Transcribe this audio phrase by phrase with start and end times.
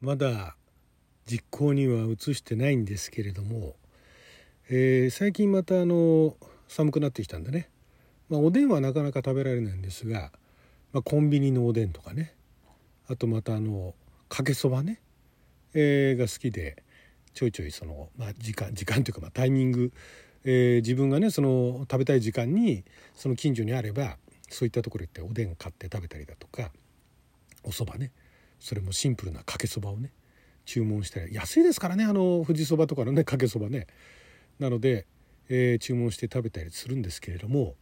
[0.00, 0.56] まだ
[1.26, 3.74] 実行には移してないんですけれども、
[4.68, 6.36] えー、最近またあの
[6.68, 7.68] 寒くなってきたんでね、
[8.28, 10.32] まあ、おでんはなかなか食べられないんですが、
[10.92, 12.34] まあ、コンビニのおでんとかね。
[13.06, 13.94] あとまたあの
[14.28, 15.00] かけそばね、
[15.74, 16.82] えー、が好きで
[17.34, 19.92] ちょいちょいその、まあ、時間時間というかまあタイミング、
[20.44, 22.84] えー、自分がねその食べたい時間に
[23.14, 24.16] その近所にあれば
[24.48, 26.70] そういったところ行っておでん買って食べたりだとか
[27.62, 28.12] お蕎麦ね。
[28.64, 30.10] それもシンプルなかけそばをね
[30.64, 33.86] 注文して安いですからねあの富士そばとかのねかけそばね。
[34.58, 35.06] なので、
[35.50, 37.74] えー、注文して食べたりするんですけれども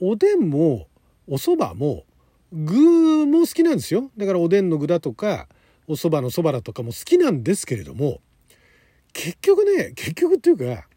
[0.00, 0.88] おでんも
[1.28, 2.04] お蕎麦も
[2.52, 4.10] 具も好きなんですよ。
[4.16, 5.46] だからおでんの具だとか
[5.86, 8.20] お蕎麦のそばだとかも好きなんですけれども
[9.12, 10.88] 結局ね結局っていうか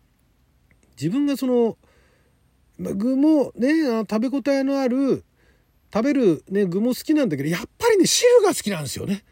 [0.99, 1.77] 自分がその
[2.79, 3.69] 具もね
[4.09, 5.23] 食べ応えのある
[5.95, 9.23] 食べるね、具も好きなんだけど、やっぱりね、汁が好きなんですよね。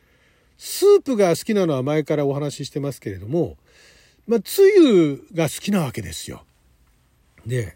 [0.58, 3.58] スープが好きなのは前からお話ししてますけれども、
[4.28, 6.45] まあ、つゆが好きなわけですよ。
[7.45, 7.75] で、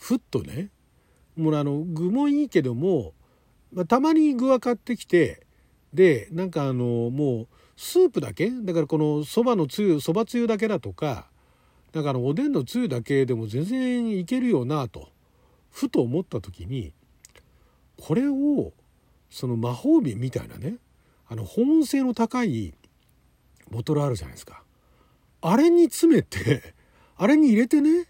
[0.00, 0.70] ふっとね、
[1.36, 3.12] もうあの、具もいいけども、
[3.72, 5.46] まあ、たまに具は買ってきて、
[5.94, 8.50] で、なんかあの、もう、スープだけ？
[8.50, 11.28] だからこのそばのつゆ、そばつゆだけだとか、
[11.92, 15.08] だからおでんのつゆだけでも全然いけるよなと、
[15.70, 16.92] ふと思った時に、
[18.02, 18.72] これを
[19.30, 20.74] その魔法瓶みたいなね
[21.28, 22.74] あの保温性の高い
[23.70, 24.64] ボトルあるじゃないですか
[25.40, 26.74] あれに詰めて
[27.16, 28.06] あれに入れてね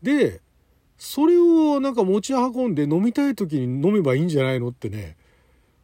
[0.00, 0.40] で
[0.96, 5.16] それをなんか持ち運んで飲みたい時に飲めばいいんじゃないのってね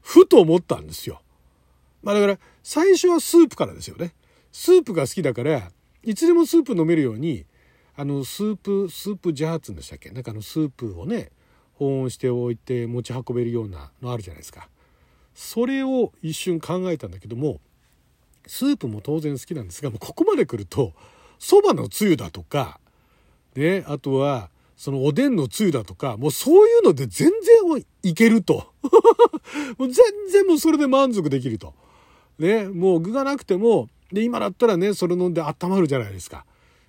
[0.02, 1.20] ふと思ったんですよ。
[2.04, 4.14] まあだから最初はスープからですよね。
[4.52, 5.72] スープが好きだから
[6.04, 7.44] いつでもスープ飲めるように
[7.96, 10.10] あのスープスープジャーツんでしたっけ？
[10.10, 11.32] なんかあのスープをね
[11.78, 14.68] 保温しておいて持ち運べるようなのあるじゃないですか。
[15.34, 17.60] それを一瞬考えたんだけども
[18.46, 20.94] スープも当然好きなんですがもうここまで来ると
[21.38, 22.80] そばのつゆだとか
[23.54, 28.72] ねあとはそのおでんのつゆだとかもうそういうので全然いけると。
[29.78, 31.74] もう全然もうそれで満足できると。
[32.38, 36.44] ねもう具がなくてもで今だったらねそれ飲んで温まるじゃないですか。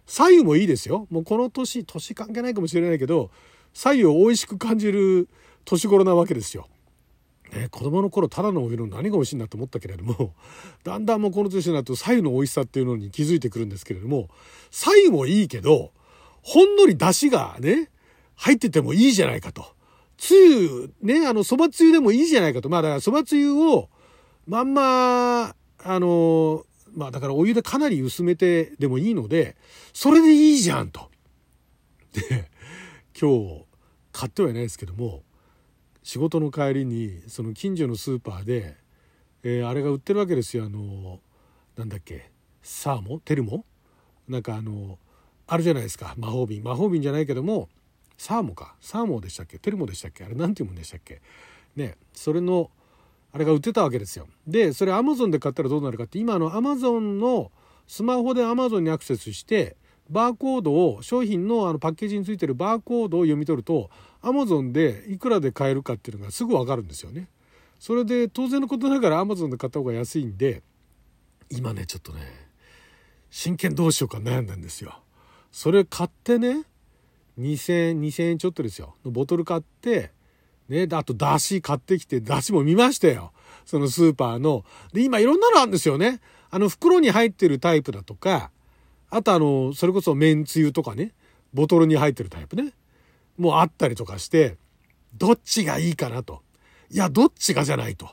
[0.06, 1.08] 左右もいいですよ。
[1.10, 3.30] もうこの年年関係ないかもしれないけど
[3.78, 5.30] 左右を美味しく感じる
[5.64, 6.68] 年頃なわけですよ。
[7.54, 10.34] ね、子供の頃ただのお湯の何が美味しいんだと思ったけれども
[10.84, 14.30] だんだんもうこの年になると左右の美味しさっていうのに気づいてくるんですけれども
[14.72, 15.92] 左右もいいけど
[16.42, 17.92] ほんのり出汁がね
[18.34, 19.64] 入っててもいいじゃないかと。
[20.18, 23.90] つゆねあのそばつゆでもいいじゃないかとまあだからそばつゆを
[24.48, 26.66] まんまあの
[26.96, 29.56] まあだからお湯でかなり薄めてでもいいので
[29.94, 31.12] それでいいじゃんと。
[32.14, 32.50] で
[33.20, 33.67] 今日
[34.18, 35.22] 買ってはいないですけども
[36.02, 38.76] 仕事の帰りにその近所のスーパーで、
[39.44, 40.66] えー、あれが売ってるわけですよ。
[40.66, 41.20] あの
[41.76, 42.32] なんだっけ
[42.64, 43.64] サーモテルモ？
[44.28, 44.98] なんかあの
[45.46, 46.16] あるじゃないですか。
[46.18, 46.64] 魔法瓶。
[46.64, 47.70] 魔法瓶じゃないけども
[48.18, 48.76] サーモか。
[48.82, 49.60] サーモでしたっけ？
[49.60, 50.24] テルモでしたっけ？
[50.24, 51.22] あれ何ていうもんでしたっけ？
[51.76, 52.72] ねそれの
[53.34, 54.28] あれが売ってたわけですよ。
[54.48, 57.52] でそれアマゾンで買ったらどうなるかって今のアマゾンの
[57.86, 59.76] スマホでアマゾンにアクセスして
[60.10, 63.90] バーコードを商品のあのパッケージについてるバーコードを読み取ると
[64.22, 67.30] Amazon でいくらで買えるかっていうのがすぐ分かるんですよね。
[67.80, 70.64] それで当然のことながら Amazon で買った方が安いんで
[71.50, 72.22] 今ねちょっとね
[73.30, 75.00] 真剣どうしようか悩んだんですよ。
[75.52, 76.64] それ買ってね
[77.40, 80.12] 2000円2000円ちょっとですよのボトル買って
[80.70, 83.32] ねあとだし買ってきてだしも見ましたよ
[83.66, 84.64] そのスーパーの。
[84.94, 86.22] で今いろんなのあるんですよね。
[86.50, 88.52] あの袋に入ってるタイプだとか
[89.10, 91.14] あとあの、それこそめんつゆとかね、
[91.54, 92.74] ボトルに入ってるタイプね。
[93.38, 94.58] もうあったりとかして、
[95.16, 96.42] どっちがいいかなと。
[96.90, 98.10] いや、どっちがじゃないと。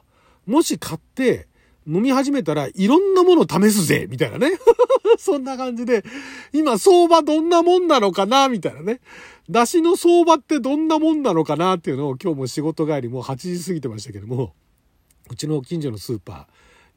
[0.47, 1.49] もし買って
[1.87, 4.51] 飲み始めたらいろんなもの試すぜみたいなね。
[5.19, 6.05] そんな感じで、
[6.53, 9.01] 今相場どんなもんなのかなみたいなね。
[9.49, 14.55] 出汁の相場ってどんなもんなのかなっていうのを今日も仕事帰りもう8時過ぎてましたけども、
[15.31, 16.49] うちの近所のスーパ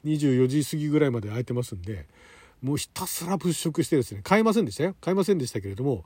[0.04, 2.06] ー24時過ぎぐらいまで空いてますんで、
[2.62, 4.94] もうひたすら物色してですね、買いませんでしたよ。
[5.00, 6.04] 買いませんでしたけれども、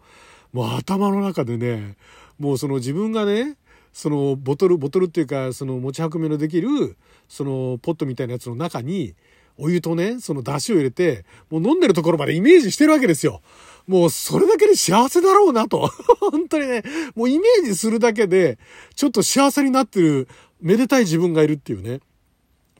[0.53, 1.97] もう頭の中でね、
[2.39, 3.57] もうその自分がね、
[3.93, 6.97] そのボトル、ボトルっていうか、その持ち運びのできる、
[7.29, 9.15] そのポットみたいなやつの中に、
[9.59, 13.43] お湯とね、その出汁を入れて、もう飲んでるところまでイメージしてるわけですよ。
[13.87, 15.91] もうそれだけで幸せだろうなと。
[16.21, 16.83] 本当にね、
[17.15, 18.59] もうイメージするだけで、
[18.95, 20.29] ちょっと幸せになってる、
[20.61, 22.01] めでたい自分がいるっていうね。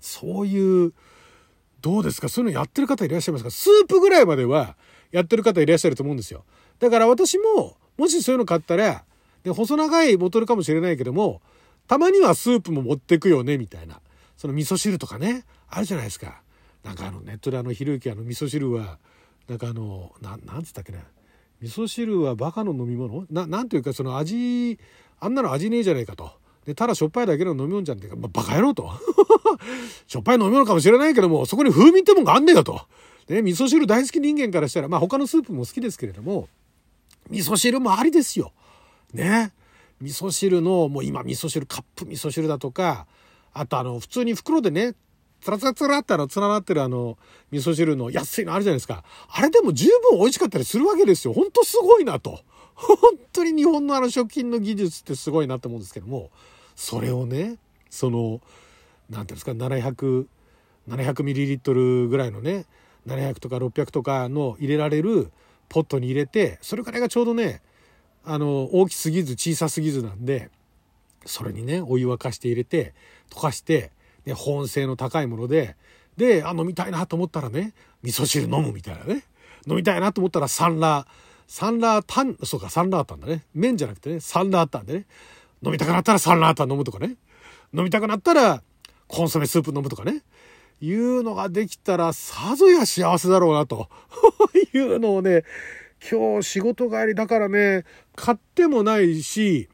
[0.01, 0.93] そういう、
[1.83, 2.29] どうですか？
[2.29, 3.51] そういうのやってる方いらっしゃいますか？
[3.51, 4.77] スープぐらいまでは
[5.11, 6.45] やってる方いらっしゃると思うんですよ。
[6.79, 9.05] だから私も、もしそういうの買ったら、
[9.43, 11.43] で細長いボトルかもしれないけども、
[11.89, 14.01] たまにはスープも持ってくよね、みたいな。
[14.37, 16.41] その味噌汁とかね、あるじゃないですか。
[16.85, 18.99] なんかあのネットであのひろゆきあの味噌汁は
[19.49, 20.99] なんかあのななんつったっけな
[21.61, 23.27] 味噌汁はバカの飲み物？
[23.31, 24.79] ななんていうかその味
[25.21, 26.33] あんなの味ねえじゃねえかと。
[26.67, 28.89] でただしょっぱいだけの飲み物じゃんってか、まあ、バカ野郎と
[30.07, 32.81] しょっぱい飲み物かもしれないけどもそこに風味ってもんがあんねえよと。
[33.29, 36.49] ね、味噌汁大好き人間からしたらまあ他のスープも好きですけれども
[37.31, 38.53] 味噌汁もありですよ。
[39.13, 39.53] ね。
[40.01, 43.07] 味噌汁のもう今味噌汁カップ味噌汁だとか
[43.53, 44.95] あとあの普通に袋でね
[45.43, 47.19] つらつらつらってあの、つながってるあの、
[47.51, 49.03] 味噌汁の安いのあるじゃないですか。
[49.29, 51.35] あれでも十分美味しかったりするわけですよ。
[51.35, 52.41] ほんとすごいなと。
[52.87, 52.97] 本
[53.33, 56.31] 当に日本のあの食品の技術ってすごいなと思うんですけども、
[56.75, 57.57] それをね、
[57.91, 58.41] その、
[59.11, 60.27] なんていうんですか、700、
[60.89, 62.67] 700ミリリットルぐらいのね、
[63.07, 65.31] 700とか600とかの入れられる
[65.69, 67.63] ポットに入れて、それからがちょうどね、
[68.25, 70.51] あの、大きすぎず小さすぎずなんで、
[71.25, 72.95] それにね、お湯沸かして入れて、
[73.31, 73.91] 溶かして、
[74.25, 75.77] ね、保温性の高いもので、
[76.17, 79.25] で、あ、飲みたいなと思ったらね、味噌汁飲むみたいなね。
[79.67, 81.07] 飲みたいなと思ったらサンラー、
[81.53, 83.45] サンラータン、そうか、サンラータンだね。
[83.53, 85.07] 麺じゃなくてね、サンラータンでね。
[85.63, 87.17] 飲みたくなったらサンラータン飲むとかね。
[87.75, 88.63] 飲みたくなったら
[89.07, 90.23] コンソメスープ飲むとかね。
[90.81, 93.91] いうのができたらさぞや幸せだろうなと
[94.75, 95.45] いうのをね、
[96.11, 97.85] 今日仕事帰りだからね、
[98.17, 99.69] 買ってもないし、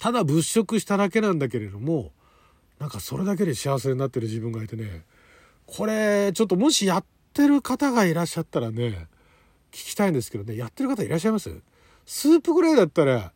[0.00, 2.10] ただ物色しただけなんだけれども、
[2.82, 5.04] なんかそれだけで幸せになってる自分がいてね
[5.66, 9.06] これちょっともしやってる方がいらっしゃったらね
[9.72, 11.50] きたいんですけどねやってる方いらっしゃいます？
[12.06, 13.32] スープぐらいだったら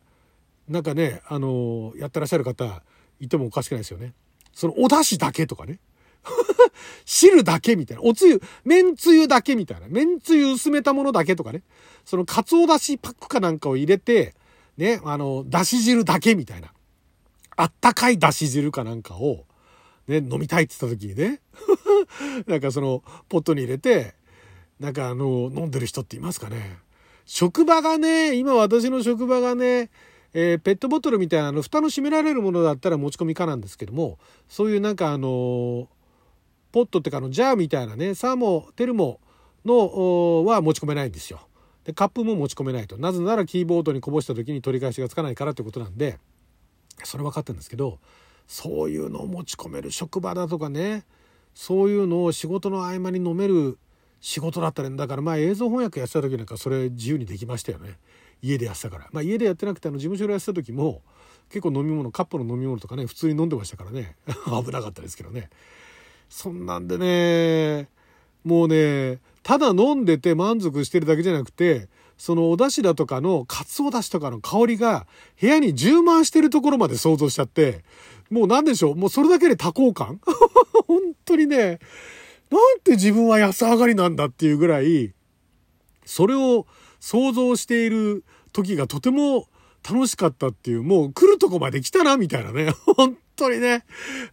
[0.67, 2.83] なんかねあのやってらっしゃる方
[3.19, 4.13] いてもおかしくないですよね。
[4.53, 5.79] そのお出汁だけとかね。
[7.05, 8.03] 汁だけみたいな。
[8.03, 9.87] おつゆ、麺つゆだけみたいな。
[9.87, 11.63] 麺つゆ薄めたものだけとかね。
[12.05, 14.35] そのかつおだしパックかなんかを入れて、
[14.77, 16.73] ね、あの、だし汁だけみたいな。
[17.55, 19.45] あったかいだし汁かなんかを、
[20.07, 21.39] ね、飲みたいって言った時にね、
[22.45, 24.15] なんかその、ポットに入れて、
[24.79, 26.77] なんかあの、飲んでる人っていますかね？
[27.25, 29.89] 職場がね、今私の職場がね、
[30.33, 35.87] えー、ペットボトルみたいなあの蓋の閉められるものだったら持ち込み可なんですけどもそういうなんかあの
[36.71, 39.19] ポットってかのジャーみたいなねサーモテルモ
[39.65, 41.47] のは持ち込めないんですよ。
[41.85, 46.19] でカップも持ち込めないとなぜならキーボードにこぼした時に取り返しがつかないからってことなんで
[47.03, 47.97] それ分かってるんですけど
[48.45, 51.05] そういうのを持ち込める職場だとかね
[51.55, 53.77] そういうのを仕事の合間に飲める
[54.19, 57.97] 仕事だったらだからまあ映像翻訳やってた時なんかそれ自由にできましたよね。
[58.41, 61.01] 家でやってたから、まあ、家でやってなくてあの事務所でやってた時も
[61.49, 64.15] 結構飲み物カップの飲み物とかね普通に飲んでましたからね。
[64.45, 65.49] 危なかったですけどね。
[66.29, 67.89] そんなんでね
[68.43, 71.87] もうねただ飲んでて満足してるだけじゃなくて
[72.17, 75.05] そのお出汁だとかの、かつお出汁とかの香りが
[75.39, 77.83] 部屋に充満してるところまで想像しちゃって、
[78.29, 80.19] もう何でしょう、もうそれだけで多幸感？
[80.87, 81.79] 本当にね、
[82.49, 85.13] なんて自分は安上がりなんだっていうぐらい、
[86.05, 86.65] それを
[86.99, 88.23] 想像している
[88.53, 89.47] 時がとても
[89.89, 92.71] 楽しかったっていう、もう来るとこまで来たな、みたいなね。
[92.95, 93.85] 本当にね。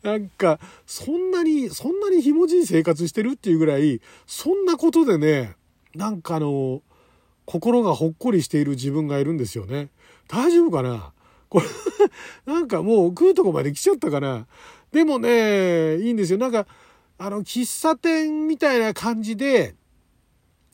[0.03, 5.57] なんか、そんなに、そんなにひもじい生活してるっていうぐらい、そんなことでね、
[5.95, 6.83] なんかあの、
[7.45, 9.91] 心がほっこりしている自分がいるんですよね。
[10.29, 11.13] 大丈夫かな？
[11.49, 11.67] これ
[12.47, 14.47] なんかもう食うとこまで来ちゃったかな？
[14.93, 16.39] でもね、いいんですよ。
[16.39, 16.67] なんか、
[17.25, 19.75] あの、喫茶店みたいな感じで、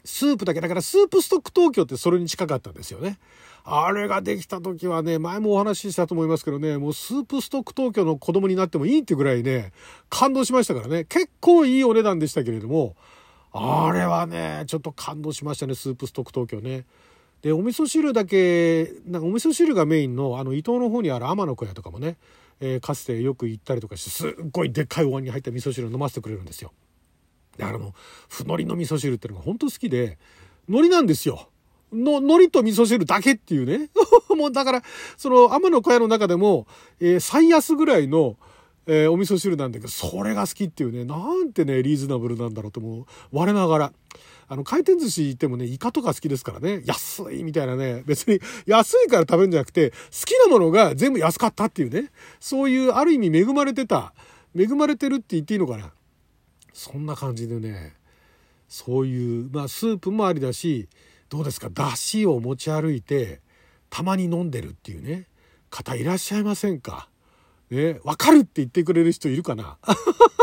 [0.04, 3.20] スープだけ、だからスープストック東京ってそれに近かったんですよね。
[3.62, 9.72] あれができた時はね、前もお話ししたと思いますけどね、もうスープストック東京の子供になってもいいってぐらいね、
[10.08, 12.96] 感動しましたからね、結構いいお値段でしたけれども、
[13.52, 16.84] あれはね、ちょっと感動しましたね、スープストック東京ね。
[17.42, 22.16] で、お味噌汁だけ、なんかお味噌汁がメインの、あの、伊東の方にある天の小屋とかもね、
[22.60, 26.72] えー、かつてよく行ったりとかして、すっごいでっかいお椀に入った味噌汁を飲ませてくれるんですよ。
[27.56, 27.94] で、あの、
[28.28, 30.18] ふのりの味噌汁ってのが本当好きで、
[30.68, 31.48] 海苔なんですよ。
[31.92, 33.90] の、海苔と味噌汁だけっていうね。
[34.36, 34.82] もうだから、
[35.16, 36.66] その天の小屋の中でも、
[37.00, 38.36] えー、最安ぐらいの、
[38.86, 43.92] えー、お味噌汁なんだけど、それが好きっていうね、なんてね、リーズナブルなんだろうともう、我ながら。
[44.52, 54.12] あの、回転寿司行ってもね、イカとか好きですからね、安いみたいなね、別に安いから食べるんじゃなくて、好きなものが全部安かったっていうね、そういうある意味恵まれてた、
[54.58, 55.92] 恵まれてるって言っていいのかな。
[56.72, 57.94] そんな感じでね、
[58.68, 60.88] そういう、まあ、スープもありだし、
[61.28, 63.40] どうですか、だしを持ち歩いて、
[63.88, 65.28] たまに飲んでるっていうね、
[65.70, 67.08] 方いらっしゃいませんか？
[67.70, 69.78] ね、わかるって言ってくれる人いるかな？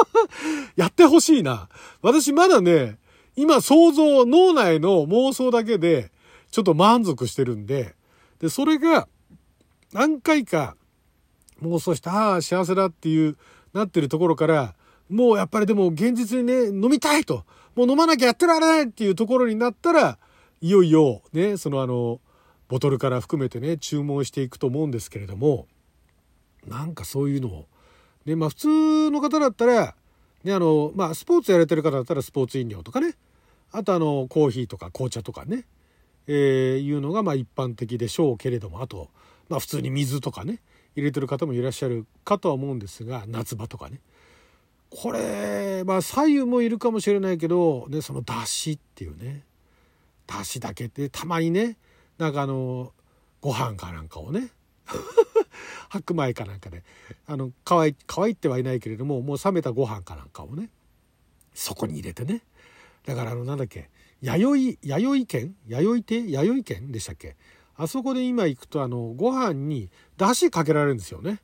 [0.78, 1.68] やってほしいな。
[2.02, 2.98] 私まだね、
[3.38, 6.12] 今想像、脳内の妄想だけで、
[6.50, 7.96] ちょっと満足してるんで、
[8.40, 9.08] で、それが、
[9.94, 10.76] 何回か
[11.62, 13.38] 妄想して、ああ、幸せだっていう、
[13.74, 14.76] なってるところから、
[15.08, 20.18] もうやっぱりでも現実にね、飲みたいと、もう飲まなきゃやってられないっていうところになったら、
[20.60, 22.20] いよいよね、そのあの、
[22.68, 25.68] ボトルから含めてね、注文していくと思うんですけれども、
[26.66, 27.68] なんかそういうのを、
[28.26, 29.96] ね、まあ普通の方だったら、
[30.44, 33.16] ね、あの、まあスポーツやれてる方だったらスポーツ飲料とかね、
[33.72, 35.66] あとあの、コーヒーとか紅茶とかね、
[36.28, 39.10] えー、いうのがまあ一般的でしょうけれども、あと、
[39.50, 40.60] まあ普通に水とかね、
[40.96, 44.00] 入れてる方もいらっしゃるかとは思うんですが、夏場とかね。
[44.90, 49.44] これ、まあ左右もいるかもしれないけど、ね、その出汁っていうね、
[50.28, 51.78] 出汁だけってたまにね、
[52.18, 52.94] なんかあの、
[53.42, 54.50] ご飯かなんかをね、
[55.90, 56.84] 白米かなんかで、
[57.26, 60.70] あの、乾い、乾いてはいないけれども、もう冷めたご飯かなんかをね、
[61.54, 62.44] そこに入れてね。
[63.08, 63.90] だからあの、なんだっけ、
[64.22, 65.56] 弥生、弥生県？
[65.66, 66.92] 弥生亭弥生県？
[66.92, 67.38] でしたっけ？
[67.78, 71.40] あそこで今行くとあの、ご飯に出汁かけられるんですよね。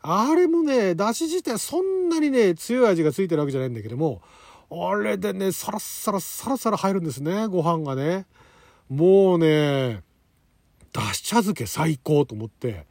[0.00, 4.22] あれもね、出汁自体そんなにね、強い味がついてるわけじゃないんだけども、
[4.70, 8.26] あれでね、サラッサラサラサラ入るんですね、ご飯がね。
[8.88, 10.02] もうね、
[10.92, 12.86] だし茶漬け最高と思って。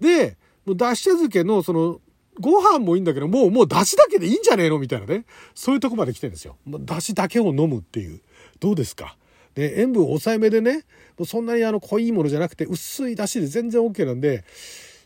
[0.00, 2.00] で、だし茶漬けのその、
[2.40, 4.78] ご飯もいいんだけど、もう、もう出汁だけでいいんじゃねえの？
[4.78, 5.24] みたいなね。
[5.54, 6.56] そういうとこまで来てるんですよ。
[6.64, 8.20] もうだしだけを飲むっていう。
[8.60, 9.16] どうですか？
[9.54, 10.84] で、塩分抑えめでね、
[11.16, 14.44] もうそんなにあの濃いものじゃなくて、薄い出汁で全然 OK なんで、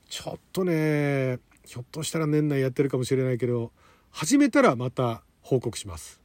[0.09, 3.73] ちょっとね、ひょっとしたら年内やってるかもしれないけど、
[4.11, 6.19] 始めたらまた報告します。